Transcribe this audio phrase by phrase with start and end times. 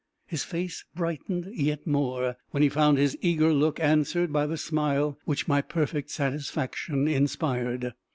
[0.25, 5.19] His face brightened yet more when he found his eager look answered by the smile
[5.25, 7.93] which my perfect satisfaction inspired.